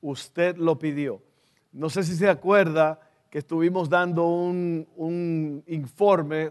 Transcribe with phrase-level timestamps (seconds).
[0.00, 1.22] Usted lo pidió.
[1.72, 6.50] No sé si se acuerda que estuvimos dando un, informe,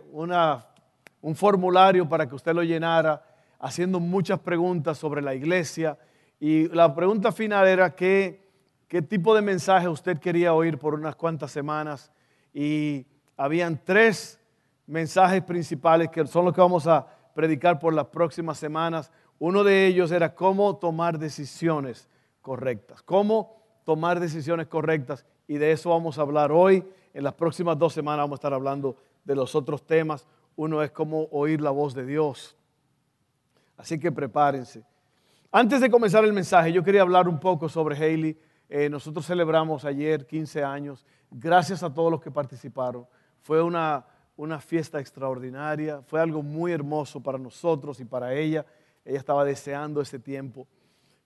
[1.22, 3.24] un formulario para que usted lo llenara,
[3.60, 5.98] haciendo muchas preguntas sobre la iglesia.
[6.40, 8.48] Y la pregunta final era qué,
[8.88, 12.12] qué tipo de mensaje usted quería oír por unas cuantas semanas.
[12.54, 14.40] Y habían tres
[14.86, 19.12] mensajes principales que son los que vamos a predicar por las próximas semanas.
[19.40, 22.08] Uno de ellos era cómo tomar decisiones
[22.48, 25.26] correctas, cómo tomar decisiones correctas.
[25.50, 26.82] Y de eso vamos a hablar hoy.
[27.14, 28.96] En las próximas dos semanas vamos a estar hablando
[29.26, 30.26] de los otros temas.
[30.56, 32.56] Uno es cómo oír la voz de Dios.
[33.76, 34.82] Así que prepárense.
[35.52, 38.40] Antes de comenzar el mensaje, yo quería hablar un poco sobre Haley.
[38.70, 41.06] Eh, nosotros celebramos ayer 15 años.
[41.30, 43.06] Gracias a todos los que participaron.
[43.42, 44.06] Fue una,
[44.38, 46.02] una fiesta extraordinaria.
[46.02, 48.66] Fue algo muy hermoso para nosotros y para ella.
[49.04, 50.66] Ella estaba deseando ese tiempo.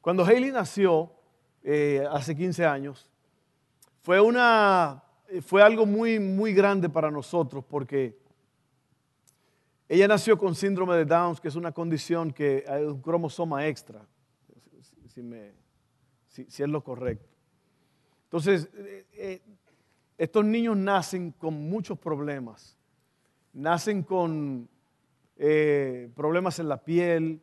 [0.01, 1.11] Cuando Haley nació,
[1.61, 3.07] eh, hace 15 años,
[4.01, 5.03] fue, una,
[5.43, 8.17] fue algo muy, muy grande para nosotros porque
[9.87, 14.03] ella nació con síndrome de Down, que es una condición que hay un cromosoma extra,
[16.29, 17.29] si, es lo correcto.
[18.23, 19.41] Entonces, eh, eh,
[20.17, 22.75] estos niños nacen con muchos problemas.
[23.53, 24.67] Nacen con
[26.15, 27.41] problemas en la piel,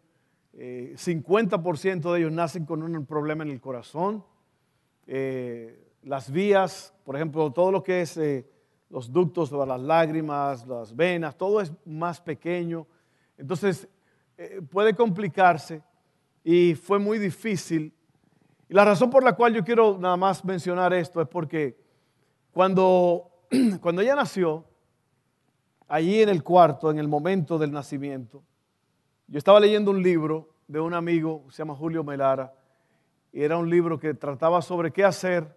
[0.59, 4.25] 50% de ellos nacen con un problema en el corazón.
[5.06, 8.47] Eh, las vías, por ejemplo, todo lo que es eh,
[8.91, 12.87] los ductos las lágrimas, las venas, todo es más pequeño.
[13.37, 13.88] Entonces,
[14.37, 15.83] eh, puede complicarse
[16.43, 17.93] y fue muy difícil.
[18.69, 21.78] Y la razón por la cual yo quiero nada más mencionar esto es porque
[22.53, 23.31] cuando,
[23.81, 24.65] cuando ella nació,
[25.87, 28.43] allí en el cuarto, en el momento del nacimiento,
[29.28, 32.55] yo estaba leyendo un libro de un amigo, se llama Julio Melara,
[33.31, 35.55] y era un libro que trataba sobre qué hacer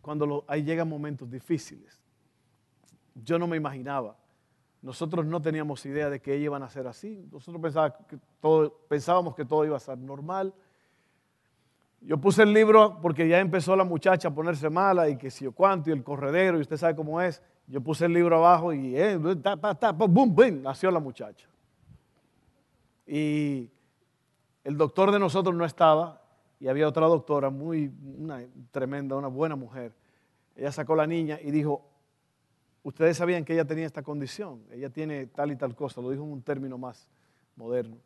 [0.00, 2.00] cuando ahí llegan momentos difíciles.
[3.14, 4.16] Yo no me imaginaba.
[4.80, 7.28] Nosotros no teníamos idea de que ella iba a ser así.
[7.30, 7.60] Nosotros
[8.88, 10.54] pensábamos que todo iba a ser normal.
[12.00, 15.44] Yo puse el libro porque ya empezó la muchacha a ponerse mala y que si
[15.44, 17.42] yo cuánto y el corredero y usted sabe cómo es.
[17.66, 21.49] Yo puse el libro abajo y eh, boom, nació la muchacha.
[23.12, 23.72] Y
[24.62, 26.22] el doctor de nosotros no estaba
[26.60, 29.92] y había otra doctora muy una tremenda, una buena mujer.
[30.54, 31.84] Ella sacó la niña y dijo,
[32.84, 36.22] ustedes sabían que ella tenía esta condición, ella tiene tal y tal cosa, lo dijo
[36.22, 37.08] en un término más
[37.56, 37.96] moderno,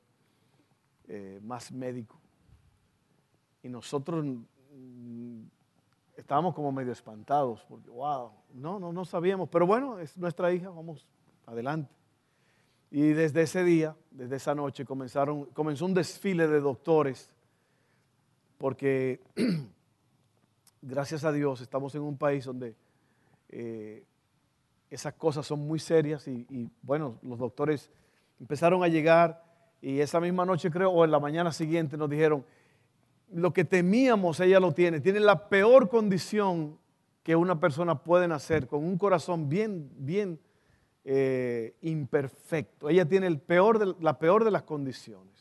[1.06, 2.18] eh, más médico.
[3.62, 5.42] Y nosotros mm,
[6.16, 10.70] estábamos como medio espantados, porque, wow, no, no, no sabíamos, pero bueno, es nuestra hija,
[10.70, 11.06] vamos
[11.44, 11.92] adelante.
[12.96, 17.28] Y desde ese día, desde esa noche, comenzaron, comenzó un desfile de doctores,
[18.56, 19.20] porque
[20.80, 22.76] gracias a Dios estamos en un país donde
[23.48, 24.04] eh,
[24.90, 27.90] esas cosas son muy serias y, bueno, los doctores
[28.38, 29.42] empezaron a llegar
[29.82, 32.46] y esa misma noche creo, o en la mañana siguiente nos dijeron,
[33.32, 36.78] lo que temíamos ella lo tiene, tiene la peor condición
[37.24, 40.38] que una persona puede nacer, con un corazón bien, bien
[41.04, 42.88] eh, imperfecto.
[42.88, 45.34] Ella tiene el peor la peor de las condiciones.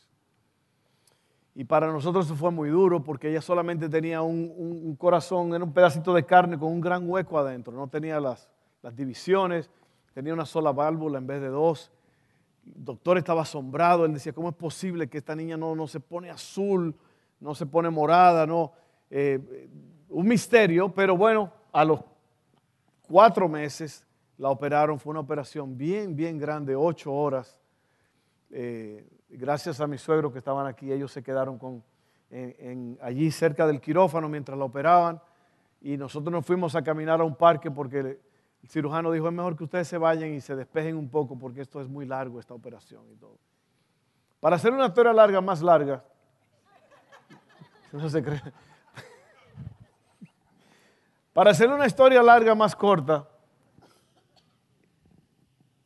[1.54, 5.72] Y para nosotros eso fue muy duro porque ella solamente tenía un, corazón, era un
[5.72, 7.72] pedacito de carne con un gran hueco adentro.
[7.72, 8.50] No tenía las,
[8.92, 9.70] divisiones,
[10.12, 11.92] tenía una sola válvula en vez de dos.
[12.66, 16.00] El doctor estaba asombrado, él decía, ¿cómo es posible que esta niña no, no se
[16.00, 16.94] pone azul,
[17.38, 18.46] no se pone morada?
[18.46, 18.72] No?
[19.10, 19.68] Eh,
[20.08, 22.00] un misterio, pero bueno, a los
[23.06, 24.04] cuatro meses
[24.38, 27.60] la operaron, fue una operación bien, bien grande, ocho horas.
[28.50, 31.82] Eh, gracias a mis suegros que estaban aquí, ellos se quedaron con,
[33.00, 35.20] allí cerca del quirófano mientras la operaban
[35.80, 38.18] y nosotros nos fuimos a caminar a un parque porque el,
[38.66, 41.82] cirujano dijo, es mejor que ustedes se vayan y se despejen un poco porque esto
[41.82, 43.36] es muy largo, esta operación y todo.
[44.40, 46.02] Para hacer una historia larga, más larga.
[51.34, 53.28] Para hacer una historia larga, más corta,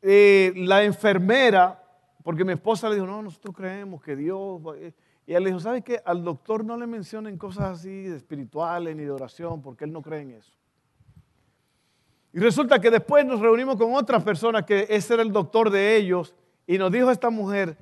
[0.02, 1.82] eh, la enfermera,
[2.22, 4.60] porque mi esposa le dijo, no, nosotros creemos que Dios,
[5.26, 6.00] Y él le dijo, ¿sabe qué?
[6.04, 10.22] Al doctor no le mencionen cosas así espirituales ni de oración, porque él no cree
[10.22, 10.52] en eso.
[12.32, 15.96] Y resulta que después nos reunimos con otra persona que ese era el doctor de
[15.96, 16.34] ellos
[16.66, 17.78] y nos dijo esta mujer,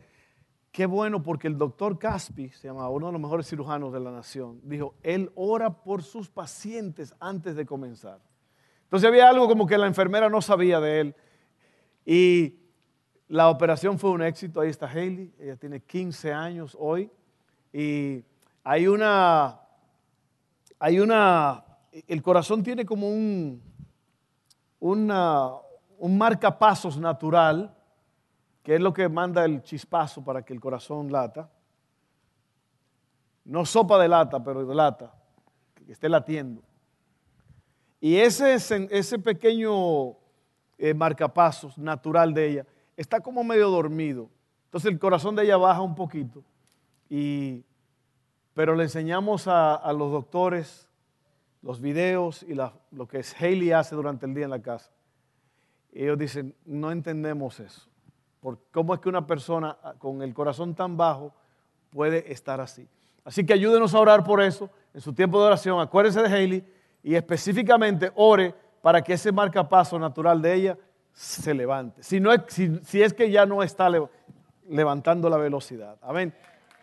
[0.71, 4.13] qué bueno porque el doctor Caspi, se llama uno de los mejores cirujanos de la
[4.13, 8.21] nación, dijo, él ora por sus pacientes antes de comenzar.
[8.85, 11.15] Entonces había algo como que la enfermera no sabía de él.
[12.07, 12.55] Y
[13.27, 14.61] la operación fue un éxito.
[14.61, 17.11] Ahí está Hailey, ella tiene 15 años hoy.
[17.73, 18.25] Y
[18.63, 19.61] hay una,
[20.79, 21.65] hay una,
[22.07, 23.61] el corazón tiene como un,
[24.79, 25.51] una,
[25.99, 27.77] un marcapasos natural,
[28.63, 31.51] que es lo que manda el chispazo para que el corazón lata.
[33.45, 35.13] No sopa de lata, pero de lata,
[35.75, 36.63] que esté latiendo.
[38.01, 40.17] Y ese, ese pequeño
[40.79, 44.29] eh, marcapasos natural de ella está como medio dormido.
[44.67, 46.43] Entonces el corazón de ella baja un poquito.
[47.09, 47.65] Y,
[48.55, 50.89] pero le enseñamos a, los doctores
[51.63, 54.91] los videos y lo que Haley hace durante el día en la casa.
[55.93, 57.89] Y ellos dicen, no entendemos eso.
[58.41, 61.35] Por ¿Cómo es que una persona con el corazón tan bajo
[61.91, 62.89] puede estar así?
[63.25, 65.81] Así que ayúdenos a orar por eso en su tiempo de oración.
[65.81, 66.65] Acuérdense de Haley
[67.03, 68.55] y específicamente ore
[68.87, 70.79] para que ese marcapaso natural de ella
[71.13, 72.05] se levante.
[72.05, 73.91] Si, no si, es que ya no está
[74.69, 75.99] levantando la velocidad.
[76.03, 76.33] Amén.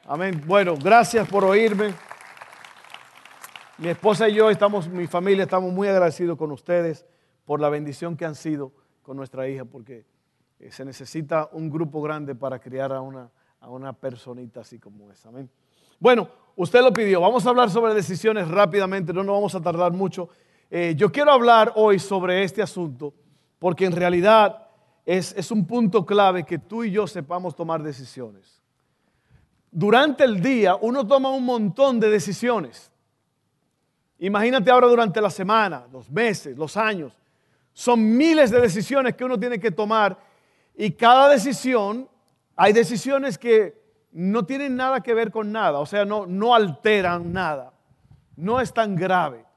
[0.06, 0.44] Amén.
[0.46, 1.94] Bueno, gracias por oírme.
[3.78, 7.06] Mi esposa y yo estamos, mi familia, estamos muy agradecidos con ustedes
[7.46, 10.06] por la bendición que han sido con nuestra hija, porque
[10.60, 13.30] eh, se necesita un grupo grande para criar a una,
[13.62, 15.30] a una personita así como esa.
[15.30, 15.50] Amén.
[16.02, 16.28] Bueno,
[16.58, 17.22] usted lo pidió.
[17.22, 20.28] Vamos a hablar sobre decisiones rápidamente, no nos vamos a tardar mucho.
[20.76, 23.14] Eh, yo quiero hablar hoy sobre este asunto
[23.60, 24.70] porque en realidad
[25.06, 28.60] es, un punto clave que tú y yo sepamos tomar decisiones.
[29.70, 32.92] Durante el día uno toma un montón de decisiones.
[34.18, 37.16] Imagínate ahora durante la semana, los meses, los años.
[37.72, 40.18] Son miles de decisiones que uno tiene que tomar
[40.76, 42.10] y cada decisión,
[42.56, 43.80] hay decisiones que
[44.12, 47.74] no tienen nada que ver con nada, o sea, no, no alteran nada,
[48.36, 49.53] no es tan grave.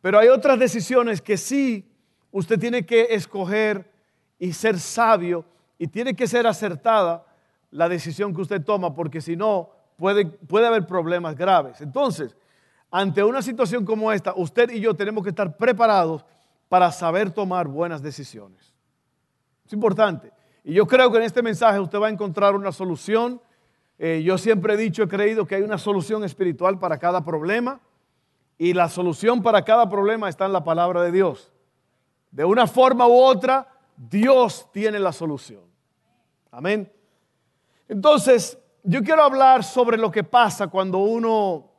[0.00, 1.86] Pero hay otras decisiones que sí
[2.30, 3.90] usted tiene que escoger
[4.38, 5.44] y ser sabio
[5.78, 7.26] y tiene que ser acertada
[7.70, 11.80] la decisión que usted toma, porque si no, puede, puede haber problemas graves.
[11.80, 12.36] Entonces,
[12.90, 16.24] ante una situación como esta, usted y yo tenemos que estar preparados
[16.68, 18.74] para saber tomar buenas decisiones.
[19.66, 20.32] Es importante.
[20.64, 23.40] Y yo creo que en este mensaje usted va a encontrar una solución
[24.02, 27.82] eh, yo siempre he dicho, he creído que hay una solución espiritual para cada problema
[28.60, 31.50] y la solución para cada problema está en la palabra de Dios.
[32.30, 33.66] De una forma u otra,
[33.96, 35.62] Dios tiene la solución.
[36.50, 36.92] Amén.
[37.88, 41.70] Entonces, yo quiero hablar sobre lo que pasa cuando uno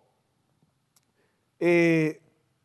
[1.59, 2.19] eh,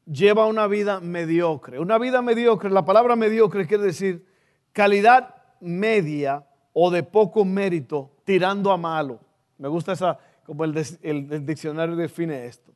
[0.06, 1.78] lleva una vida mediocre.
[1.78, 4.26] Una vida mediocre, la palabra mediocre quiere decir
[4.72, 9.20] calidad media o de poco mérito tirando a malo.
[9.58, 12.72] Me gusta esa, como el, el, diccionario define esto.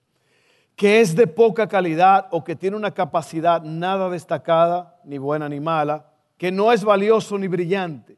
[0.81, 5.61] Que es de poca calidad o que tiene una capacidad nada destacada, ni buena ni
[5.61, 6.07] mala,
[6.39, 8.17] que no es valioso ni brillante.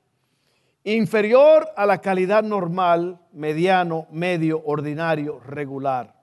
[0.85, 6.15] Inferior a la calidad normal, mediano, medio, ordinario, regular.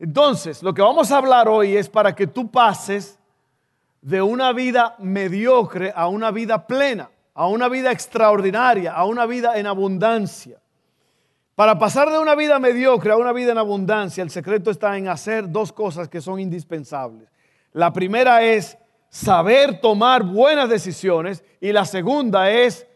[0.00, 3.16] Entonces, lo que vamos a hablar hoy es para que tú pases
[4.02, 9.60] de una vida mediocre a una vida plena, a una vida extraordinaria, a una vida
[9.60, 10.58] en abundancia.
[11.54, 15.06] Para pasar de una vida mediocre a una vida en abundancia, el secreto está en
[15.06, 17.28] hacer dos cosas que son indispensables.
[17.72, 18.76] La primera es
[19.08, 22.88] saber tomar buenas decisiones y la segunda es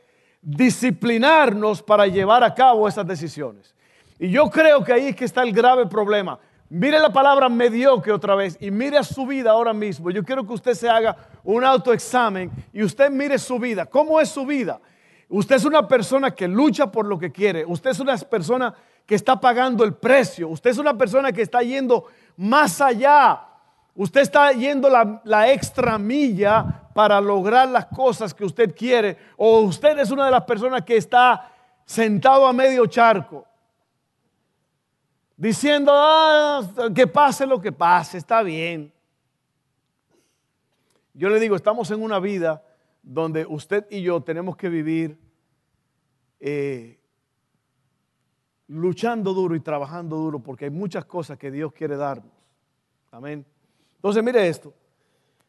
[0.42, 3.76] disciplinarnos para llevar a cabo esas decisiones.
[4.18, 6.40] Y yo creo que ahí es que está el grave problema.
[6.68, 10.10] Mire la palabra mediocre otra vez y mire a su vida ahora mismo.
[10.10, 13.86] Yo quiero que usted se haga un autoexamen y usted mire su vida.
[13.86, 14.80] ¿Cómo es su vida?
[15.28, 17.64] Usted es una persona que lucha por lo que quiere.
[17.66, 20.48] Usted es una persona que está pagando el precio.
[20.48, 22.06] Usted es una persona que está yendo
[22.36, 23.42] más allá.
[23.94, 29.18] Usted está yendo la, extra milla para lograr las cosas que usted quiere.
[29.36, 31.52] O usted es una de las personas que está
[31.84, 33.44] sentado a medio charco.
[35.36, 36.62] Diciendo, ah,
[36.94, 38.92] que pase lo que pase, está bien.
[41.12, 42.62] Yo le digo, estamos en una vida
[43.08, 45.18] donde usted y yo tenemos que vivir
[46.40, 47.00] eh,
[48.66, 52.30] luchando duro y trabajando duro porque hay muchas cosas que Dios quiere darnos.
[53.10, 53.46] Amén.
[53.94, 54.74] Entonces mire esto.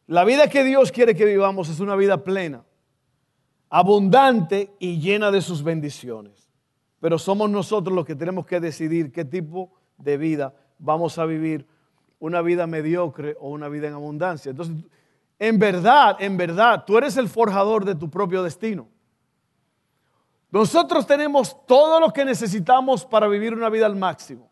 [0.06, 2.64] La vida que Dios quiere que vivamos es una vida plena,
[3.68, 6.48] abundante y llena de sus bendiciones.
[6.98, 11.66] pero somos nosotros los que tenemos que decidir qué tipo de vida vamos a vivir,
[12.18, 14.50] una vida mediocre o una vida en abundancia.
[14.50, 14.76] Entonces,
[15.40, 18.86] en verdad, en verdad, tú eres el forjador de tu propio destino.
[20.50, 24.50] Nosotros tenemos todo lo que necesitamos para vivir una vida al máximo.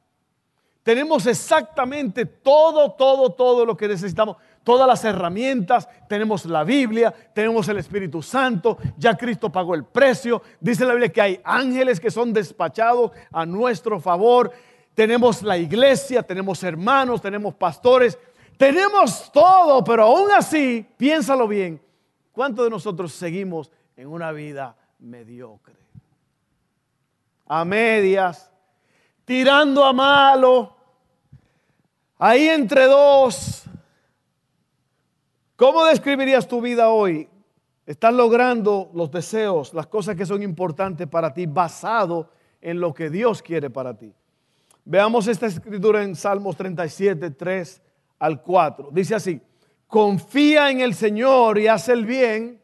[0.83, 4.39] Tenemos exactamente todo, todo, todo lo que necesitamos.
[4.65, 10.41] Todas las herramientas, tenemos la Biblia, tenemos el Espíritu Santo, ya Cristo pagó el precio.
[10.59, 14.51] Dice la Biblia que hay ángeles que son despachados a nuestro favor.
[14.95, 18.19] Tenemos la iglesia, tenemos hermanos, tenemos pastores,
[18.59, 21.81] tenemos todo, pero aún así, piénsalo bien,
[22.33, 25.77] ¿cuántos de nosotros seguimos en una vida mediocre?
[27.47, 28.51] A medias,
[29.25, 30.77] tirando a malo,
[32.19, 33.63] ahí entre dos.
[35.55, 37.29] ¿Cómo describirías tu vida hoy?
[37.87, 43.09] Estás logrando los deseos, las cosas que son importantes para ti, basado en lo que
[43.09, 44.13] Dios quiere para ti.
[44.85, 47.83] Veamos esta escritura en Salmos 37, 3
[48.19, 48.91] al 4.
[48.93, 49.41] Dice así,
[49.87, 52.61] confía en el Señor y haz el bien,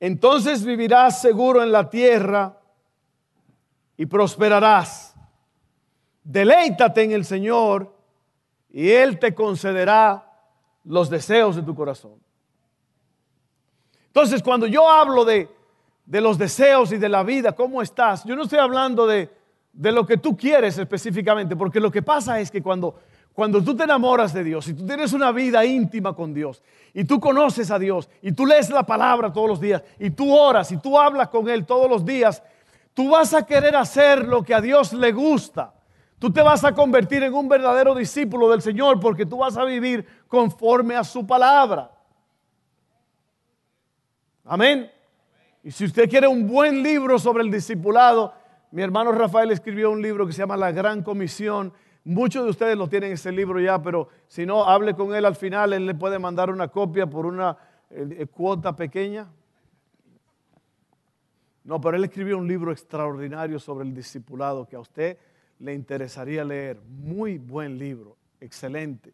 [0.00, 2.58] entonces vivirás seguro en la tierra
[3.96, 5.14] y prosperarás.
[6.24, 7.94] Deleítate en el Señor
[8.70, 10.26] y Él te concederá
[10.84, 12.14] los deseos de tu corazón.
[14.06, 15.48] Entonces, cuando yo hablo de,
[16.06, 18.24] de los deseos y de la vida, ¿cómo estás?
[18.24, 19.30] Yo no estoy hablando de,
[19.72, 22.96] de lo que tú quieres específicamente, porque lo que pasa es que cuando
[23.32, 27.04] cuando tú te enamoras de Dios y tú tienes una vida íntima con Dios y
[27.04, 30.70] tú conoces a Dios y tú lees la palabra todos los días y tú oras
[30.72, 32.42] y tú hablas con Él todos los días,
[32.92, 35.74] tú vas a querer hacer lo que a Dios le gusta.
[36.18, 39.64] Tú te vas a convertir en un verdadero discípulo del Señor porque tú vas a
[39.64, 41.90] vivir conforme a su palabra.
[44.44, 44.90] Amén.
[45.62, 48.34] Y si usted quiere un buen libro sobre el discipulado,
[48.70, 51.72] mi hermano Rafael escribió un libro que se llama La Gran Comisión
[52.04, 55.36] Muchos de ustedes lo tienen ese libro ya, pero si no, hable con él al
[55.36, 57.56] final, él le puede mandar una copia por una
[57.90, 59.28] eh, eh, cuota pequeña.
[61.64, 65.18] No, pero él escribió un libro extraordinario sobre el discipulado que a usted
[65.58, 66.80] le interesaría leer.
[66.88, 69.12] Muy buen libro, excelente.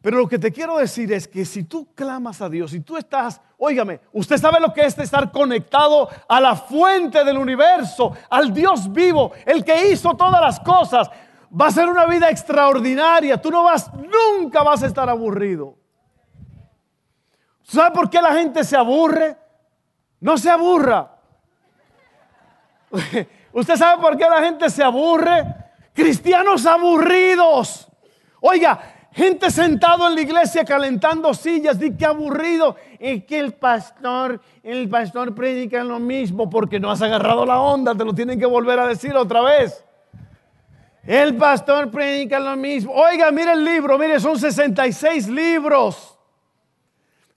[0.00, 2.96] Pero lo que te quiero decir es que si tú clamas a Dios, si tú
[2.96, 8.52] estás, óigame, usted sabe lo que es estar conectado a la fuente del universo, al
[8.52, 11.10] Dios vivo, el que hizo todas las cosas,
[11.50, 13.40] Va a ser una vida extraordinaria.
[13.40, 15.76] Tú no vas, nunca vas a estar aburrido.
[17.62, 19.36] ¿Sabe por qué la gente se aburre?
[20.20, 21.16] No se aburra.
[23.52, 25.44] ¿Usted sabe por qué la gente se aburre?
[25.92, 27.88] Cristianos aburridos.
[28.40, 32.76] Oiga, gente sentado en la iglesia calentando sillas, di que aburrido.
[32.98, 37.94] Es que el pastor, el pastor predica lo mismo porque no has agarrado la onda,
[37.94, 39.85] te lo tienen que volver a decir otra vez.
[41.06, 42.92] El pastor predica lo mismo.
[42.92, 46.16] Oiga, mire el libro, mire, son 66 libros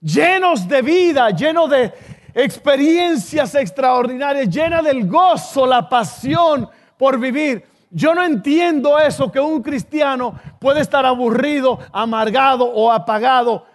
[0.00, 1.92] llenos de vida, llenos de
[2.34, 7.64] experiencias extraordinarias, llena del gozo, la pasión por vivir.
[7.90, 13.66] Yo no entiendo eso, que un cristiano puede estar aburrido, amargado o apagado.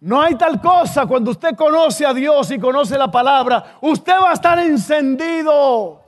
[0.00, 3.78] No hay tal cosa cuando usted conoce a Dios y conoce la palabra.
[3.80, 6.01] Usted va a estar encendido.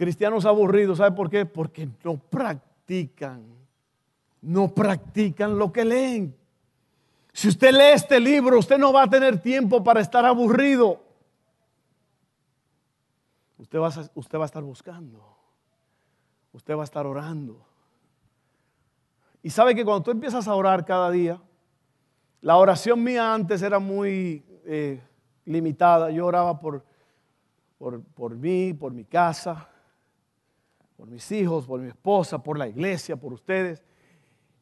[0.00, 1.44] Cristianos aburridos, ¿sabe por qué?
[1.44, 3.44] Porque no practican,
[4.40, 6.34] no practican lo que leen.
[7.34, 11.04] Si usted lee este libro, usted no va a tener tiempo para estar aburrido.
[13.58, 15.36] Usted va, a, usted va a estar buscando.
[16.54, 17.62] Usted va a estar orando.
[19.42, 21.38] Y sabe que cuando tú empiezas a orar cada día,
[22.40, 24.98] la oración mía antes era muy eh,
[25.44, 26.10] limitada.
[26.10, 26.86] Yo oraba por,
[27.76, 29.66] por, por mí, por mi casa,
[31.00, 33.82] por mis hijos, por mi esposa, por la iglesia, por ustedes.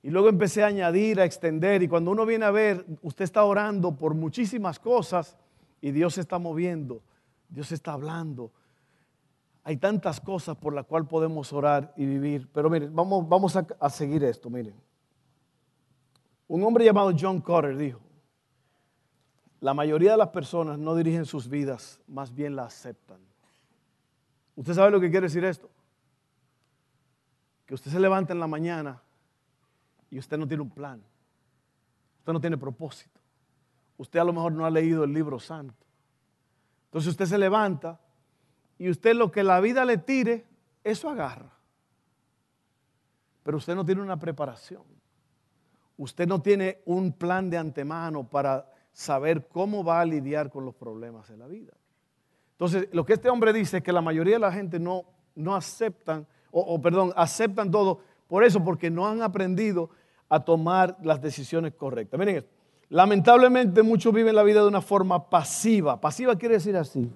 [0.05, 1.83] Y luego empecé a añadir, a extender.
[1.83, 5.37] Y cuando uno viene a ver, usted está orando por muchísimas cosas
[5.81, 7.03] y Dios se está moviendo,
[7.49, 8.53] Dios está hablando.
[9.65, 12.49] Hay tantas cosas por las cuales podemos orar y vivir.
[12.53, 14.77] Pero miren, vamos, vamos a, seguir esto, miren.
[16.47, 17.99] Un hombre llamado John Carter dijo,
[19.59, 23.19] la mayoría de las personas no dirigen sus vidas, más bien la aceptan.
[24.55, 25.69] ¿Usted sabe lo que quiere decir esto?
[27.69, 28.99] Que usted se levanta en la mañana
[30.09, 31.03] y usted no tiene un plan.
[32.21, 33.21] Usted no tiene propósito.
[33.99, 35.85] Usted a lo mejor no ha leído el libro santo.
[36.87, 38.01] Entonces usted se levanta
[38.79, 40.47] y usted lo que la vida le tire,
[40.83, 41.53] eso agarra.
[43.43, 44.85] Pero usted no tiene una preparación.
[45.99, 50.75] usted no tiene un plan de antemano para saber cómo va a lidiar con los
[50.75, 51.75] problemas de la vida.
[52.53, 55.55] Entonces, lo que este hombre dice es que la mayoría de la gente no, no
[55.55, 59.91] aceptan, o, perdón, aceptan todo por eso, porque no han aprendido
[60.29, 62.19] a tomar las decisiones correctas.
[62.19, 62.51] Miren esto.
[62.91, 66.01] Lamentablemente muchos viven la vida de una forma pasiva.
[66.01, 67.11] Pasiva quiere decir así.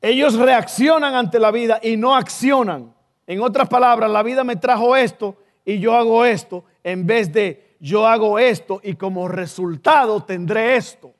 [0.00, 2.92] Ellos reaccionan ante la vida y no accionan.
[3.26, 7.76] En otras palabras, la vida me trajo esto y yo hago esto en vez de
[7.78, 11.12] yo hago esto y como resultado tendré esto.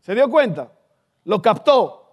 [0.00, 0.72] ¿Se dio cuenta?
[1.24, 2.05] Lo captó.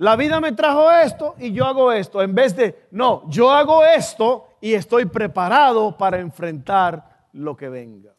[0.00, 3.84] La vida me trajo esto y yo hago esto en vez de, no, yo hago
[3.84, 8.14] esto y estoy preparado para enfrentar lo que venga.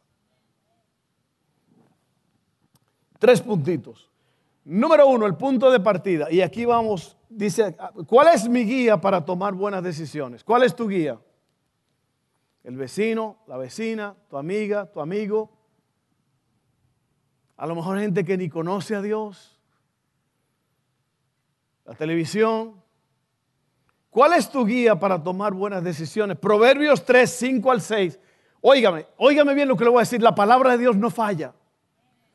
[3.17, 4.11] Tres puntitos.
[4.63, 6.31] Número uno, el punto de partida.
[6.31, 10.43] Y aquí vamos, dice, ¿cuál es mi guía para tomar buenas decisiones?
[10.43, 11.19] ¿Cuál es tu guía?
[12.63, 15.49] El vecino, la vecina, tu amiga, tu amigo.
[17.57, 19.60] A lo mejor gente que ni conoce a Dios.
[21.91, 22.81] La televisión.
[24.09, 26.37] ¿Cuál es tu guía para tomar buenas decisiones?
[26.37, 28.17] Proverbios 3, 5 al 6.
[28.61, 30.21] Óigame, óigame bien lo que le voy a decir.
[30.21, 31.53] La palabra de Dios no falla.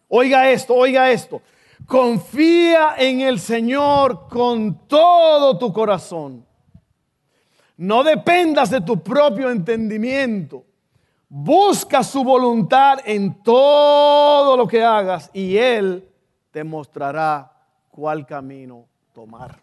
[0.09, 1.41] Oiga esto, oiga esto.
[1.87, 6.45] Confía en el Señor con todo tu corazón.
[7.79, 10.67] No dependas de tu propio entendimiento.
[11.31, 16.07] Busca su voluntad en todo lo que hagas y Él
[16.51, 17.51] te mostrará
[17.91, 19.59] cuál camino tomar.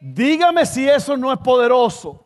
[0.00, 2.24] Dígame si eso no es poderoso.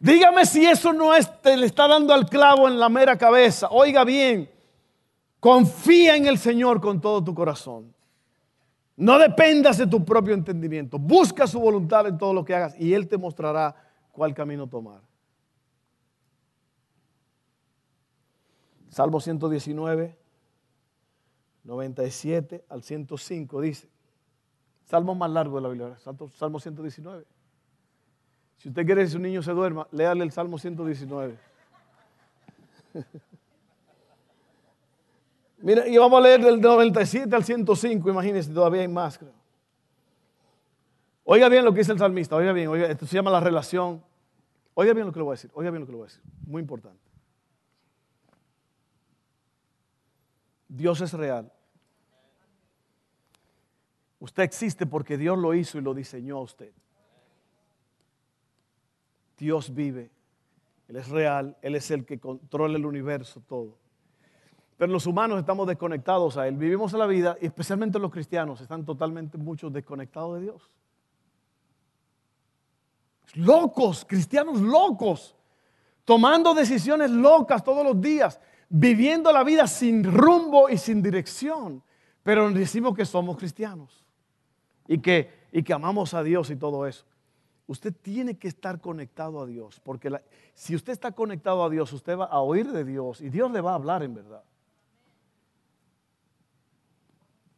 [0.00, 3.68] Dígame si eso no es, te le está dando al clavo en la mera cabeza.
[3.70, 4.48] Oiga bien,
[5.40, 7.94] Confía en el Señor con todo tu corazón.
[8.96, 10.98] No dependas de tu propio entendimiento.
[10.98, 13.74] Busca su voluntad en todo lo que hagas y Él te mostrará
[14.10, 15.00] cuál camino tomar.
[18.88, 20.18] Salmo 119,
[21.62, 23.88] 97 al 105 dice.
[24.88, 27.26] Salmo más largo de la Biblia, Salmo 119.
[28.56, 31.36] Si usted quiere que su niño se duerma, léale el Salmo 119.
[35.58, 39.20] Mira, y vamos a leer del 97 al 105, imagínense, todavía hay más.
[41.24, 44.02] Oiga bien lo que dice el salmista, oiga bien, oiga, esto se llama la relación.
[44.72, 46.08] Oiga bien lo que le voy a decir, oiga bien lo que le voy a
[46.08, 47.04] decir, muy importante.
[50.66, 51.52] Dios es real.
[54.20, 56.72] Usted existe porque Dios lo hizo y lo diseñó a usted.
[59.36, 60.10] Dios vive,
[60.88, 63.78] Él es real, Él es el que controla el universo todo.
[64.76, 66.56] Pero los humanos estamos desconectados a Él.
[66.56, 70.70] Vivimos la vida, y especialmente los cristianos, están totalmente muchos desconectados de Dios.
[73.34, 75.36] Locos, cristianos locos,
[76.04, 81.82] tomando decisiones locas todos los días, viviendo la vida sin rumbo y sin dirección.
[82.24, 84.07] Pero decimos que somos cristianos
[84.88, 87.04] y que, y que amamos a Dios y todo eso.
[87.68, 90.10] Usted tiene que estar conectado a Dios, porque
[90.54, 93.60] si usted está conectado a Dios, usted va a oír de Dios y Dios le
[93.60, 94.42] va a hablar en verdad.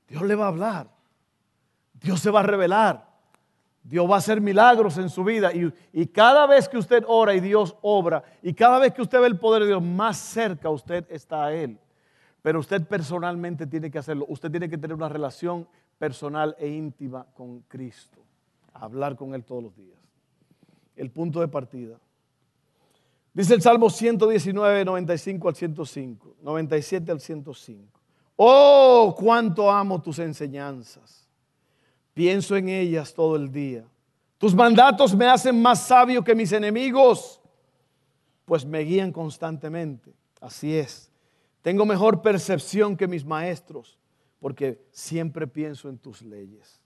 [0.09, 0.91] Dios le va a hablar.
[1.95, 3.09] Dios se va a revelar.
[3.83, 5.53] Dios va a hacer milagros en su vida.
[5.93, 9.29] Y, cada vez que usted ora y Dios obra, y cada vez que usted ve
[9.29, 11.79] el poder de Dios, más cerca usted está a Él.
[12.43, 14.27] Pero usted personalmente tiene que hacerlo.
[14.29, 15.69] Usted tiene que tener una relación
[16.01, 18.25] personal e íntima con Cristo.
[18.73, 19.99] Hablar con Él todos los días.
[20.97, 21.99] El punto de partida.
[23.35, 28.01] Dice el Salmo 119, 95 al 105, 97 al 105.
[28.37, 31.29] Oh, cuánto amo tus enseñanzas.
[32.15, 33.85] Pienso en ellas todo el día.
[34.39, 37.43] Tus mandatos me hacen más sabio que mis enemigos,
[38.47, 40.15] pues me guían constantemente.
[40.41, 41.11] Así es.
[41.61, 44.00] Tengo mejor percepción que mis maestros,
[44.41, 46.81] porque siempre pienso en tus leyes.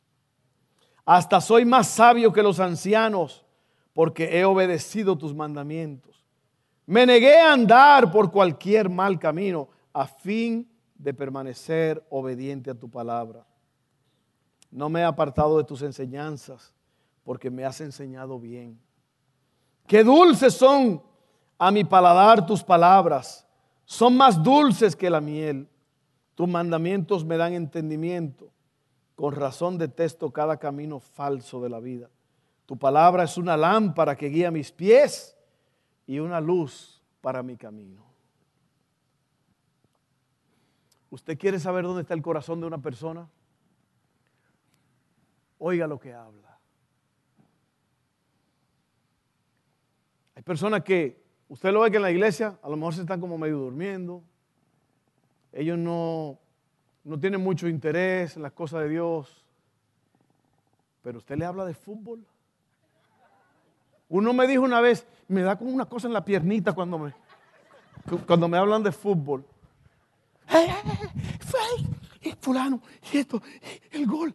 [1.05, 3.45] Hasta soy más sabio que los ancianos,
[3.93, 6.25] porque he obedecido tus mandamientos.
[6.87, 12.91] Me negué a andar por cualquier mal camino, a fin de permanecer obediente a tu
[12.91, 13.47] palabra.
[14.71, 16.75] No me he apartado de tus enseñanzas,
[17.23, 18.79] porque me has enseñado bien.
[19.87, 21.03] Qué dulces son
[21.59, 23.47] a mi paladar tus palabras,
[23.85, 25.69] son más dulces que la miel.
[26.35, 28.51] Tus mandamientos me dan entendimiento.
[29.15, 32.11] Con razón detesto cada camino falso de la vida.
[32.67, 35.37] Tu palabra es una lámpara que guía mis pies
[36.07, 38.05] y una luz para mi camino.
[41.11, 43.29] ¿Usted quiere saber dónde está el corazón de una persona?
[45.59, 46.59] Oiga lo que habla.
[50.35, 53.21] Hay personas que usted lo ve que en la iglesia a lo mejor se están
[53.21, 54.25] como medio durmiendo.
[55.55, 56.39] Ellos no,
[57.05, 59.45] no tienen mucho interés en las cosas de Dios.
[61.03, 62.25] Pero usted le habla de fútbol.
[64.09, 67.15] Uno me dijo una vez, me da como una cosa en la piernita cuando me,
[68.27, 69.45] cuando me hablan de fútbol.
[72.41, 73.41] fulano, y esto,
[73.93, 74.35] el gol.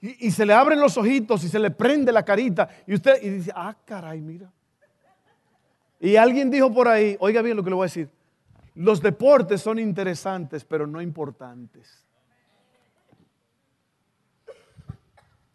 [0.00, 2.68] Y, y, se le abren los ojitos y se le prende la carita.
[2.86, 4.52] Y usted y dice, ah, caray, mira.
[6.00, 8.08] Y alguien dijo por ahí, oiga bien lo que le voy a decir,
[8.74, 12.04] los deportes son interesantes, pero no importantes.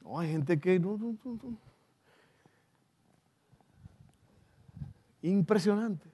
[0.01, 0.81] No, hay gente que...
[5.21, 6.09] Impresionante.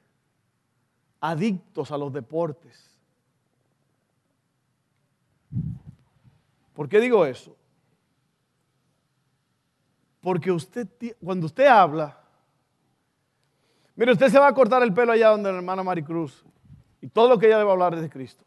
[1.21, 2.91] Adictos a los deportes.
[6.73, 7.55] ¿Por qué digo eso?
[10.21, 10.87] Porque usted,
[11.23, 12.25] cuando usted habla,
[13.95, 16.43] Mire, usted se va a cortar el pelo allá donde la hermana Maricruz.
[17.01, 18.43] Y todo lo que ella le va a hablar es de Cristo.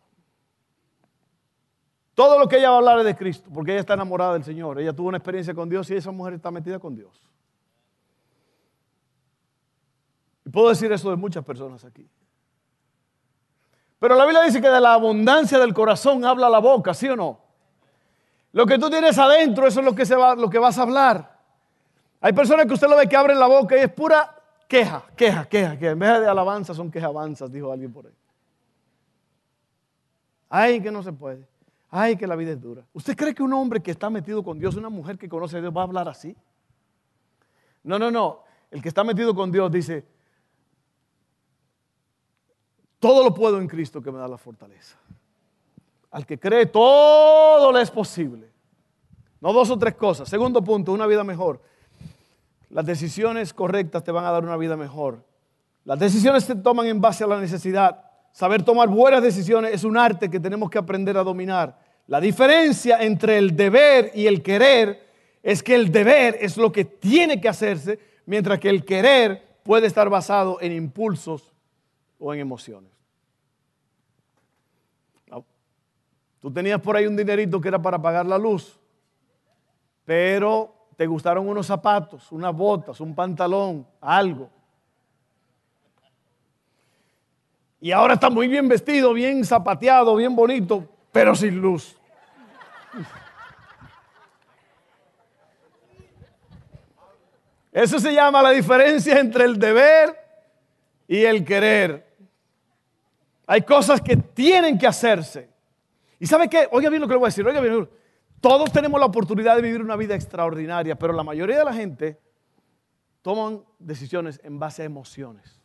[2.15, 4.45] Todo lo que ella va a hablar es de Cristo, porque ella está enamorada del
[4.45, 4.81] Señor.
[4.81, 7.23] Ella tuvo una experiencia con Dios y esa mujer está metida con Dios.
[10.45, 12.09] Y puedo decir eso de muchas personas aquí.
[14.01, 17.17] Pero la Biblia dice que de la abundancia del corazón habla la boca, ¿sí o
[17.17, 17.41] no?
[18.53, 20.83] Lo que tú tienes adentro, eso es lo que, se va, lo que vas a
[20.83, 21.39] hablar.
[22.21, 24.35] Hay personas que usted lo ve que abren la boca y es pura
[24.69, 28.13] Queja, queja, queja, que en vez de alabanza son quejabanzas, dijo alguien por ahí.
[30.49, 31.47] Ay, que no se puede.
[31.91, 32.85] Ay, que la vida es dura.
[32.93, 35.61] ¿Usted cree que un hombre que está metido con Dios, una mujer que conoce a
[35.61, 36.37] Dios, va a hablar así?
[37.83, 38.43] No, no, no.
[38.71, 40.05] El que está metido con Dios dice,
[42.99, 44.99] todo lo puedo en Cristo que me da la fortaleza.
[46.11, 48.51] Al que cree, todo le es posible.
[49.41, 50.29] No dos o tres cosas.
[50.29, 51.63] Segundo punto, una vida mejor.
[52.71, 55.25] Las decisiones correctas te van a dar una vida mejor.
[55.85, 58.08] Las decisiones se toman en base a la necesidad.
[58.39, 61.77] Saber tomar buenas decisiones es un arte que tenemos que aprender a dominar.
[62.07, 65.09] La diferencia entre el deber y el querer
[65.43, 69.89] es que el deber es lo que tiene que hacerse, mientras que el querer puede
[69.89, 71.53] estar basado en impulsos
[72.21, 72.93] o en emociones.
[76.39, 78.79] Tú tenías por ahí un dinerito que era para pagar la luz,
[80.05, 84.49] pero te gustaron unos zapatos, unas botas, un pantalón, algo.
[87.81, 91.97] Y ahora está muy bien vestido, bien zapateado, bien bonito, pero sin luz.
[97.73, 100.17] Eso se llama la diferencia entre el deber
[101.07, 102.09] y el querer.
[103.47, 105.49] Hay cosas que tienen que hacerse.
[106.19, 106.69] ¿Y sabe qué?
[106.73, 107.47] Oiga bien lo que le voy a decir.
[107.47, 107.89] Oiga bien.
[108.41, 112.21] Todos tenemos la oportunidad de vivir una vida extraordinaria, pero la mayoría de la gente
[113.23, 115.58] toman decisiones en base a emociones.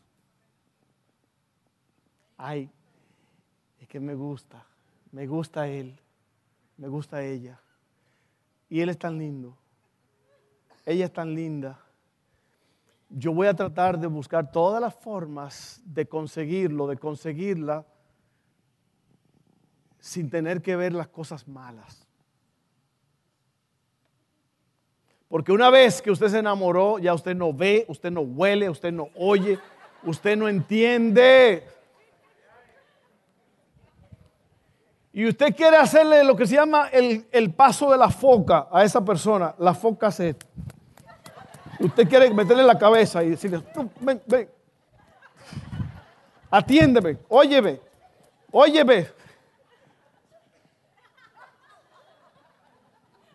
[2.45, 2.69] Ay,
[3.79, 4.65] es que me gusta,
[5.13, 5.97] me gusta él,
[6.75, 7.57] me gusta ella.
[8.67, 9.57] Y él es tan lindo,
[10.85, 11.79] ella es tan linda.
[13.07, 17.85] Yo voy a tratar de buscar todas las formas de conseguirlo, de conseguirla,
[20.01, 22.05] sin tener que ver las cosas malas.
[25.29, 28.91] Porque una vez que usted se enamoró, ya usted no ve, usted no huele, usted
[28.91, 29.59] no oye,
[30.03, 31.72] usted no entiende.
[35.15, 39.05] Y usted quiere hacerle lo que se llama el, paso de la foca a esa
[39.05, 39.53] persona.
[39.59, 40.35] La foca se...
[41.79, 43.61] Usted quiere meterle la cabeza y decirle,
[43.99, 44.49] ven, ven.
[46.49, 47.79] Atiéndeme, óyeme,
[48.51, 49.07] óyeme.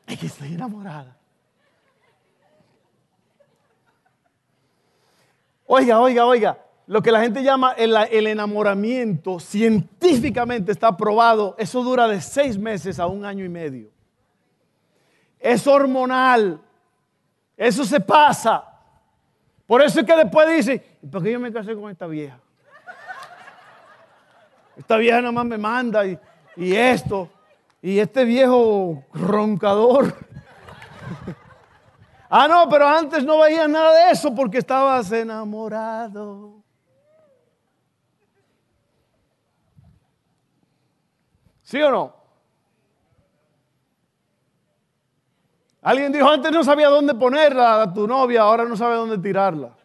[0.07, 1.17] Es que estoy enamorada.
[5.67, 12.09] Oiga, oiga, oiga, lo que la gente llama el, enamoramiento científicamente está probado, eso dura
[12.09, 13.91] de seis meses a un año y medio.
[15.39, 16.59] Es hormonal,
[17.59, 18.65] eso se pasa.
[19.67, 22.41] Por eso es que después dice, ¿por qué yo me casé con esta vieja?
[24.75, 26.19] Esta vieja nada más me manda y
[26.75, 27.29] esto,
[27.83, 30.15] y este viejo roncador.
[32.31, 36.58] Ah, no, pero antes no veías nada de eso porque estabas enamorado.
[41.69, 42.15] ¿Sí o no?
[45.83, 49.77] Alguien dijo, antes no sabía dónde ponerla a tu novia, ahora no sabe dónde tirarla.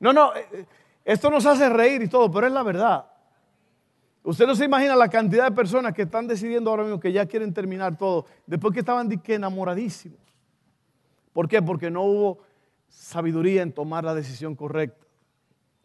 [0.00, 0.66] No, no, eh, eh,
[1.04, 3.06] esto nos hace reír y todo, pero es la verdad.
[4.24, 7.24] Usted no se imagina la cantidad de personas que están decidiendo ahora mismo que ya
[7.24, 10.18] quieren terminar todo, después que estaban enamoradísimos.
[11.32, 11.62] ¿Por qué?
[11.62, 12.38] Porque no hubo
[12.88, 15.06] sabiduría en tomar la decisión correcta.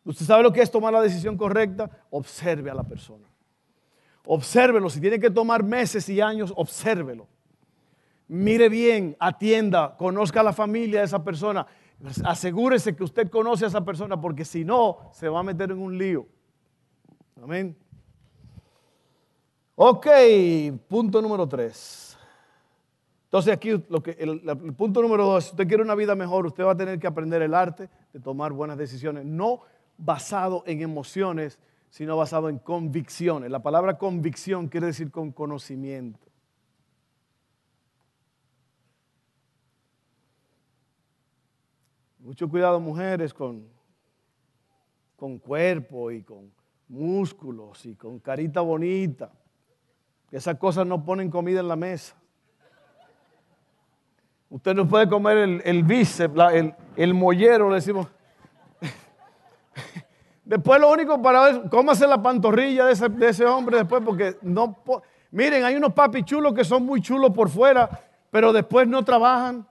[0.09, 1.87] ¿Usted sabe lo que es tomar la decisión correcta?
[2.09, 3.27] Observe a la persona.
[4.25, 4.89] Obsérvelo.
[4.89, 7.27] Si tiene que tomar meses y años, obsérvelo.
[8.27, 11.67] Mire bien, atienda, conozca a la familia de esa persona.
[12.25, 15.77] Asegúrese que usted conoce a esa persona porque si no, se va a meter en
[15.77, 16.25] un lío.
[17.39, 17.77] Amén.
[19.75, 20.07] Ok,
[20.87, 22.17] punto número tres.
[23.25, 26.47] Entonces aquí lo que, el, el, punto número dos, si usted quiere una vida mejor,
[26.47, 29.61] usted va a tener que aprender el arte de tomar buenas decisiones, no
[29.99, 31.59] basado en emociones,
[31.89, 33.51] sino basado en convicciones.
[33.51, 36.25] La palabra convicción quiere decir con conocimiento.
[42.19, 43.67] Mucho cuidado mujeres con,
[45.15, 46.51] con cuerpo y con
[46.87, 49.31] músculos y con carita bonita.
[50.31, 52.15] Esas cosas no ponen comida en la mesa.
[54.49, 58.07] Usted no puede comer el, el bíceps, el, el mollero, le decimos.
[60.49, 64.35] Después lo único para ver, cómase la pantorrilla de ese, de ese hombre después, porque
[64.41, 64.81] no...
[65.29, 67.87] Miren, hay unos papi chulos que son muy chulos por fuera,
[68.31, 69.63] pero después no trabajan.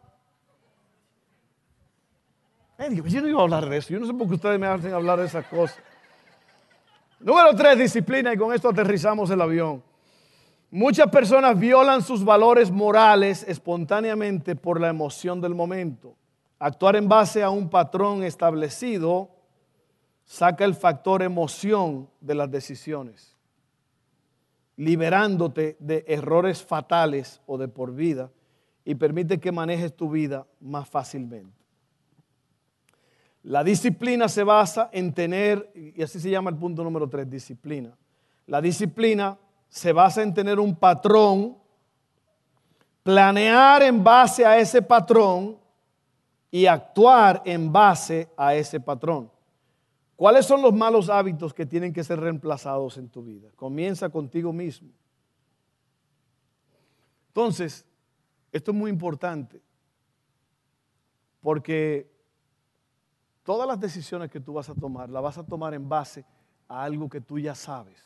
[2.78, 3.92] yo no iba a hablar de eso.
[3.92, 5.80] Yo no sé por qué ustedes me hacen hablar de esas cosas.
[7.18, 9.82] Número tres, disciplina, y con esto aterrizamos el avión.
[10.70, 16.14] Muchas personas violan sus valores morales espontáneamente por la emoción del momento.
[16.60, 19.37] Actuar en base a un patrón establecido
[20.28, 23.34] saca el factor emoción de las decisiones,
[24.76, 28.30] liberándote de errores fatales o de por vida
[28.84, 31.56] y permite que manejes tu vida más fácilmente.
[33.42, 37.96] La disciplina se basa en tener, y así se llama el punto número tres, disciplina.
[38.46, 41.56] La disciplina se basa en tener un patrón,
[43.02, 45.56] planear en base a ese patrón
[46.50, 49.37] y actuar en base a ese patrón.
[50.18, 53.52] ¿Cuáles son los malos hábitos que tienen que ser reemplazados en tu vida?
[53.54, 54.90] Comienza contigo mismo.
[57.28, 57.86] Entonces,
[58.50, 59.62] esto es muy importante
[61.40, 62.10] porque
[63.44, 66.24] todas las decisiones que tú vas a tomar, las vas a tomar en base
[66.66, 68.02] a algo que tú ya sabes.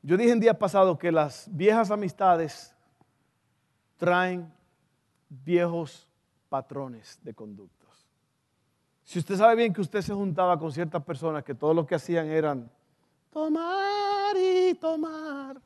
[0.00, 2.72] Yo dije en día pasado que las viejas amistades
[3.96, 4.54] traen
[5.28, 6.06] viejos
[6.48, 7.85] patrones de conducta.
[9.06, 11.94] Si usted sabe bien que usted se juntaba con ciertas personas que todo lo que
[11.94, 12.68] hacían eran
[13.32, 15.60] tomar y tomar.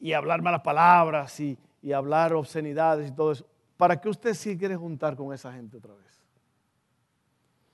[0.00, 3.46] Y hablar malas palabras y, y hablar obscenidades y todo eso.
[3.76, 6.20] ¿Para qué usted sí quiere juntar con esa gente otra vez?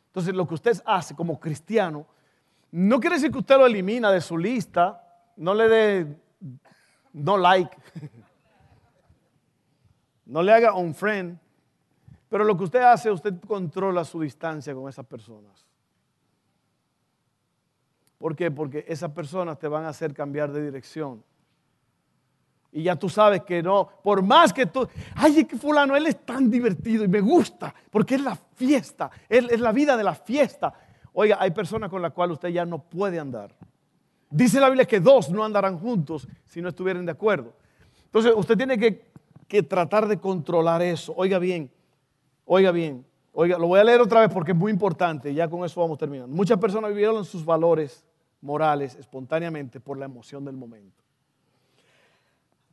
[0.09, 2.07] Entonces, lo que usted hace como cristiano,
[2.71, 5.03] no quiere decir que usted lo elimina de su lista,
[5.37, 6.17] no le dé
[7.15, 7.75] no like,
[10.27, 11.39] no le haga un friend,
[12.31, 15.67] pero lo que usted hace, usted controla su distancia con esas personas.
[18.19, 18.53] ¿Por qué?
[18.53, 21.25] Porque esas personas te van a hacer cambiar de dirección.
[22.71, 26.25] Y ya tú sabes que no, por más que tú, ay, que fulano, él es
[26.25, 30.73] tan divertido y me gusta, porque es la fiesta, es, la vida de la fiesta.
[31.13, 33.53] Oiga, hay personas con las cuales usted ya no puede andar.
[34.31, 37.55] Dice la Biblia que dos no andarán juntos si no estuvieran de acuerdo.
[38.05, 39.11] Entonces usted tiene que,
[39.49, 41.13] que tratar de controlar eso.
[41.17, 41.73] Oiga bien,
[42.53, 45.65] Oiga bien, oiga, lo voy a leer otra vez porque es muy importante, ya con
[45.65, 46.35] eso vamos terminando.
[46.35, 48.05] Muchas personas vivieron sus valores
[48.41, 51.05] morales espontáneamente por la emoción del momento.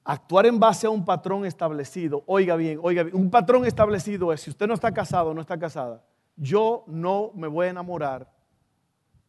[0.03, 4.41] Actuar en base a un patrón establecido, oiga bien, oiga bien, un patrón establecido es,
[4.41, 6.03] si usted no está casado o no está casada,
[6.35, 8.33] yo no me voy a enamorar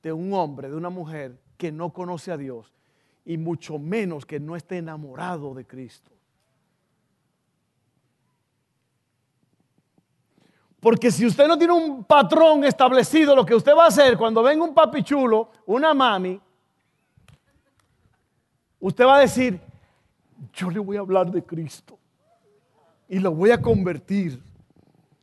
[0.03, 2.73] de un hombre, de una mujer que no conoce a Dios
[3.27, 6.18] y mucho menos que no esté enamorado de Cristo.
[10.81, 14.43] Porque si usted no tiene un patrón establecido, lo que usted va a hacer cuando
[14.43, 16.41] venga un papi chulo, una mami,
[18.79, 19.61] usted va a decir,
[20.53, 21.99] yo le voy a hablar de Cristo
[23.09, 24.41] y lo voy a convertir.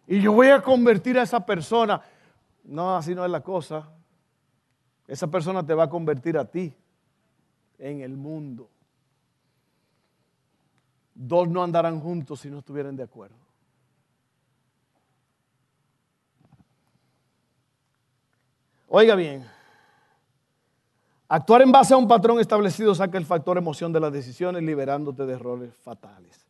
[0.07, 2.01] Y yo voy a convertir a esa persona.
[2.63, 3.89] No, así no es la cosa.
[5.07, 6.73] Esa persona te va a convertir a ti
[7.79, 8.69] en el mundo.
[11.13, 13.44] Dos no andarán juntos si no estuvieran de acuerdo.
[18.97, 19.45] Oiga bien,
[21.27, 25.25] actuar en base a un patrón establecido saca el factor emoción de las decisiones, liberándote
[25.25, 26.45] de errores fatales.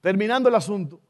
[0.00, 1.00] Terminando el asunto,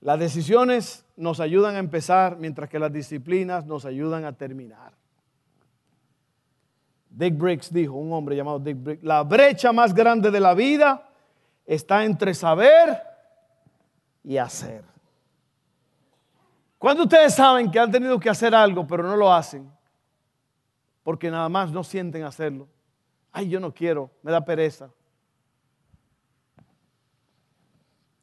[0.00, 4.92] las decisiones nos ayudan a empezar, mientras que las disciplinas nos ayudan a terminar.
[7.08, 11.08] Dick Briggs dijo, un hombre llamado Dick Briggs, la brecha más grande de la vida
[11.64, 13.00] está entre saber
[14.24, 14.82] y hacer.
[16.76, 19.75] ¿Cuándo ustedes saben que han tenido que hacer algo pero no lo hacen?
[21.06, 22.66] Porque nada más no sienten hacerlo.
[23.30, 24.90] Ay, yo no quiero, me da pereza.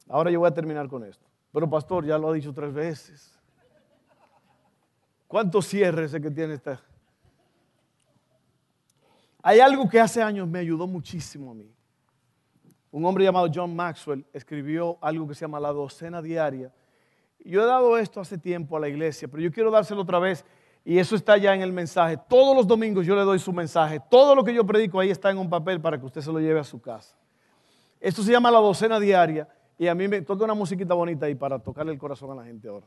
[0.10, 1.26] Ahora yo voy a terminar con esto.
[1.54, 3.40] Pero pastor, ya lo ha dicho tres veces.
[5.30, 6.82] ¿Cuántos cierres es que tiene esta?
[9.42, 11.74] Hay algo que hace años me ayudó muchísimo a mí.
[12.92, 16.70] Un hombre llamado John Maxwell escribió algo que se llama la docena diaria.
[17.46, 20.44] Yo he dado esto hace tiempo a la iglesia, pero yo quiero dárselo otra vez
[20.86, 22.18] y eso está ya en el mensaje.
[22.28, 24.02] Todos los domingos yo le doy su mensaje.
[24.10, 26.40] Todo lo que yo predico ahí está en un papel para que usted se lo
[26.40, 27.16] lleve a su casa.
[28.02, 31.36] Esto se llama la docena diaria y a mí me toca una musiquita bonita ahí
[31.36, 32.86] para tocarle el corazón a la gente ahora.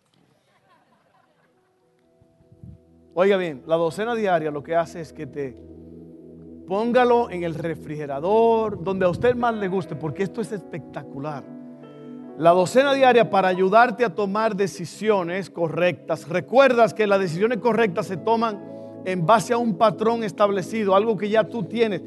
[3.14, 5.56] Oiga bien, la docena diaria lo que hace es que te
[6.66, 11.55] póngalo en el refrigerador, donde a usted más le guste, porque esto es espectacular.
[12.38, 16.29] La docena diaria para ayudarte a tomar decisiones correctas.
[16.29, 18.62] Recuerdas que las decisiones correctas se toman
[19.07, 22.03] en base a un patrón establecido, algo que ya tú tienes.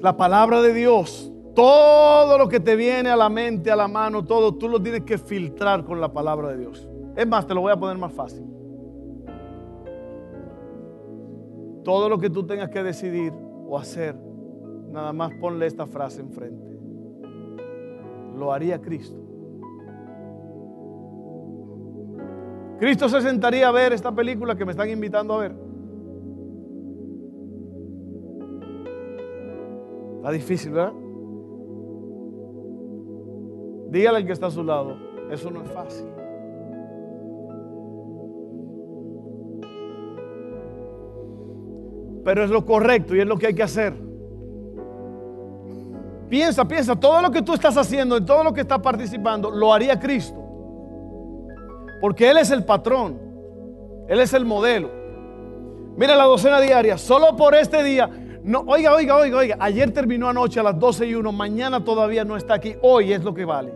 [0.00, 4.24] La palabra de Dios, todo lo que te viene a la mente, a la mano,
[4.24, 6.88] todo, tú lo tienes que filtrar con la palabra de Dios.
[7.14, 8.44] Es más, te lo voy a poner más fácil.
[11.84, 13.32] Todo lo que tú tengas que decidir
[13.68, 14.16] o hacer,
[14.90, 16.72] nada más ponle esta frase enfrente.
[18.36, 19.21] Lo haría Cristo.
[22.82, 25.52] Cristo se sentaría a ver esta película que me están invitando a ver.
[30.16, 30.92] Está difícil, ¿verdad?
[33.88, 34.96] Dígale al que está a su lado,
[35.30, 36.08] eso no es fácil.
[42.24, 43.94] pero es lo correcto y es lo que hay que hacer.
[46.28, 49.72] Piensa, piensa, todo lo que tú estás haciendo, en todo lo que estás participando, lo
[49.72, 50.41] haría Cristo.
[52.02, 53.16] Porque Él es el patrón,
[54.08, 54.90] Él es el modelo.
[55.96, 58.10] Mira la docena diaria, solo por este día.
[58.42, 62.24] No, oiga, oiga, oiga, oiga, ayer terminó anoche a las 12 y 1, mañana todavía
[62.24, 63.72] no está aquí, hoy es lo que vale.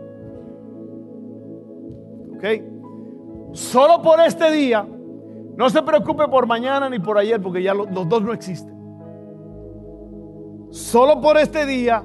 [2.35, 3.53] ¿Ok?
[3.53, 4.85] Solo por este día
[5.55, 8.75] no se preocupe por mañana ni por ayer, porque ya los, dos no existen.
[10.69, 12.03] Solo por este día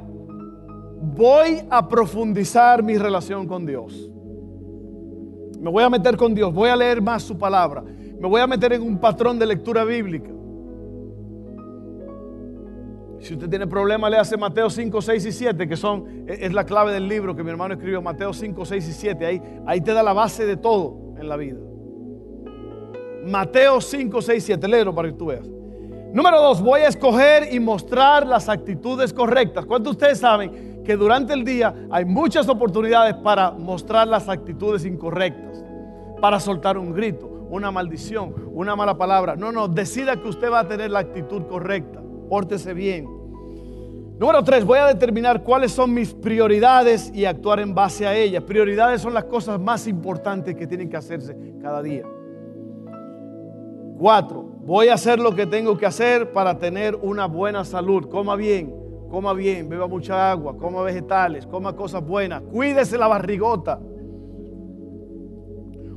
[1.01, 4.09] voy a profundizar mi relación con Dios.
[5.63, 7.85] Me voy a meter con Dios, voy a leer más su palabra.
[7.85, 10.29] Me voy a meter en un patrón de lectura bíblica.
[13.21, 16.53] Si usted tiene problemas, le hace Mateo 5, 6 y 7, que son, e, es
[16.53, 19.25] la clave del libro que mi hermano escribió, Mateo 5, 6 y 7.
[19.25, 21.61] Ahí, ahí te da la base de todo en la vida.
[23.25, 24.67] Mateo 5, 6, 7.
[24.67, 25.49] Léelo para que tú veas.
[26.13, 29.65] Número dos, voy a escoger y mostrar las actitudes correctas.
[29.65, 34.85] ¿Cuántos de ustedes saben que durante el día hay muchas oportunidades para mostrar las actitudes
[34.85, 35.65] incorrectas?
[36.21, 39.37] Para soltar un grito, una maldición, una mala palabra.
[39.37, 42.03] No, no, decida que usted va a tener la actitud correcta.
[42.29, 43.09] Pórtese bien.
[44.19, 48.45] Número tres, voy a determinar cuáles son mis prioridades y actuar en base a ellas.
[48.45, 52.05] Prioridades son las cosas más importantes que tienen que hacerse cada día.
[53.99, 58.09] Cuatro, voy a hacer lo que tengo que hacer para tener una buena salud.
[58.09, 58.75] Coma bien,
[59.11, 63.81] coma bien, beba mucha agua, coma vegetales, coma cosas buenas, cuídese la barrigota.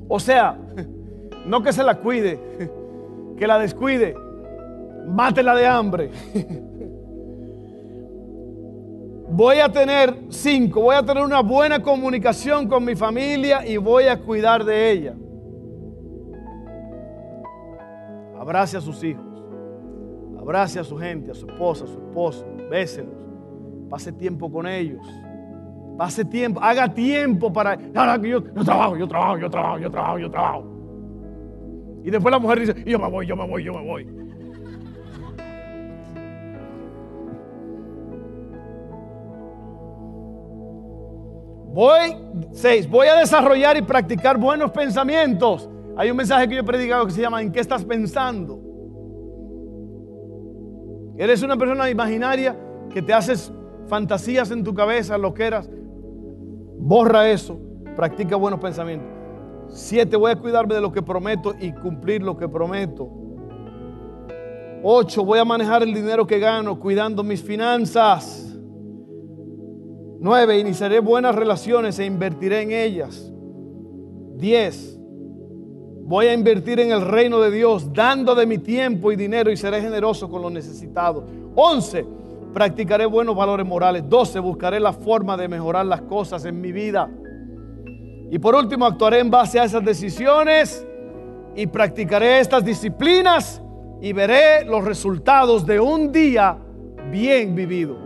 [0.08, 0.58] O sea,
[1.46, 2.40] no que se la cuide,
[3.38, 4.16] que la descuide,
[5.08, 6.12] mátela de hambre.
[9.28, 14.04] Voy a tener cinco, voy a tener una buena comunicación con mi familia y voy
[14.06, 15.16] a cuidar de ella.
[18.46, 19.26] Abrace a sus hijos.
[20.40, 22.46] Abrace a su gente, a su esposa, a su esposo.
[22.70, 23.16] Béselos.
[23.90, 25.04] Pase tiempo con ellos.
[25.98, 27.76] Pase tiempo, haga tiempo para.
[27.76, 30.64] Yo, yo trabajo, yo trabajo, yo trabajo, yo trabajo, yo trabajo.
[32.04, 34.08] Y después la mujer dice, yo me voy, yo me voy, yo me voy.
[41.74, 42.16] Voy,
[42.52, 45.68] seis, voy a desarrollar y practicar buenos pensamientos.
[45.98, 48.60] Hay un mensaje que yo he predicado que se llama ¿En qué estás pensando?
[51.18, 52.58] Eres una persona imaginaria
[52.90, 53.52] que te haces
[53.88, 55.70] fantasías en tu cabeza, lo que eras.
[56.78, 57.58] Borra eso,
[57.96, 59.08] practica buenos pensamientos.
[59.70, 63.10] Siete, voy a cuidarme de lo que prometo y cumplir lo que prometo.
[64.84, 68.56] Ocho, voy a manejar el dinero que gano cuidando mis finanzas.
[70.20, 73.32] Nueve, iniciaré buenas relaciones e invertiré en ellas.
[74.36, 74.95] Diez,
[76.08, 79.58] Voy a invertir en el reino de Dios, dando de mi tiempo y dinero y
[79.58, 81.24] seré generoso con los necesitados.
[81.56, 82.06] 11.
[82.54, 84.04] Practicaré buenos valores morales.
[84.08, 84.40] 12.
[84.40, 87.10] Buscaré la forma de mejorar las cosas en mi vida.
[88.30, 90.86] Y por último, actuaré en base a esas decisiones
[91.56, 93.60] y practicaré estas disciplinas
[94.00, 96.56] y veré los resultados de un día
[97.10, 97.98] bien vivido.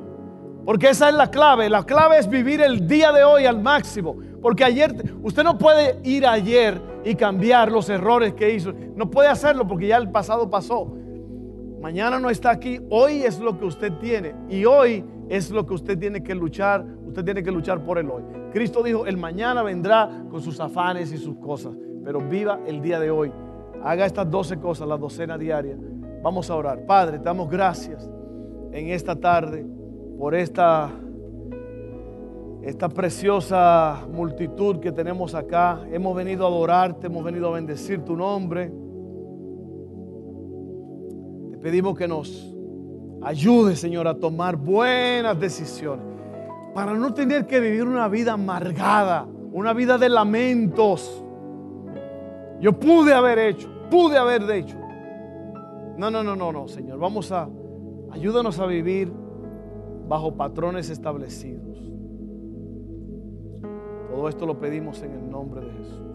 [0.64, 1.70] Porque esa es la clave.
[1.70, 4.16] La clave es vivir el día de hoy al máximo.
[4.42, 8.74] Porque ayer, usted no puede ir ayer y cambiar los errores que hizo.
[8.96, 10.94] No puede hacerlo porque ya el pasado pasó.
[11.82, 12.80] Mañana no está aquí.
[12.90, 14.36] Hoy es lo que usted tiene.
[14.50, 16.86] Y hoy es lo que usted tiene que luchar.
[17.06, 18.24] Usted tiene que luchar por el hoy.
[18.52, 21.74] Cristo dijo, el mañana vendrá con sus afanes y sus cosas.
[22.04, 23.32] Pero viva el día de hoy.
[23.84, 25.78] Haga estas 12 cosas, la docena diaria.
[26.22, 26.86] Vamos a orar.
[26.86, 28.10] Padre, te damos gracias
[28.72, 29.66] en esta tarde
[30.18, 30.92] por esta,
[32.62, 35.82] esta preciosa multitud que tenemos acá.
[35.92, 38.72] Hemos venido a adorarte, hemos venido a bendecir tu nombre.
[41.52, 42.54] Te pedimos que nos
[43.22, 46.06] ayude, Señor, a tomar buenas decisiones
[46.74, 51.24] para no tener que vivir una vida amargada, una vida de lamentos.
[52.60, 54.78] Yo pude haber hecho, pude haber hecho.
[55.98, 57.00] No, no, no, no, no, Señor.
[57.00, 57.50] Vamos a,
[58.12, 59.12] ayúdanos a vivir
[60.08, 61.89] bajo patrones establecidos.
[64.20, 66.09] Todo esto lo pedimos en el nombre de Jesús.